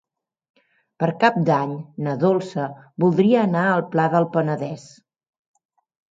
[1.01, 1.75] Per Cap d'Any
[2.07, 2.65] na Dolça
[3.03, 4.87] voldria anar al Pla del Penedès.